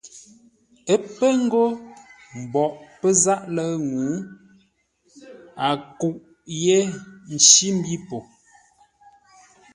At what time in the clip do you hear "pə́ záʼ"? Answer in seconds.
2.99-3.41